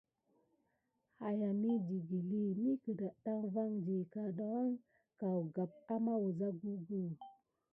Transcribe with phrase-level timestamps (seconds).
[1.27, 4.73] Aya midi guəli mi kədaɗɗan vandi kay ɓa vi
[5.19, 7.07] kawgap ana wəza guguhə.